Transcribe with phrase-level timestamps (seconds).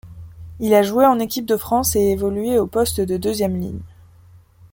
[0.59, 3.81] Il a joué en équipe de France et évoluait au poste de deuxième ligne.